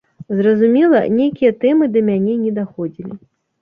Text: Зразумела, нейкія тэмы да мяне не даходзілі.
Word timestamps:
Зразумела, 0.37 1.03
нейкія 1.19 1.51
тэмы 1.67 1.93
да 1.93 2.05
мяне 2.11 2.33
не 2.43 2.59
даходзілі. 2.61 3.25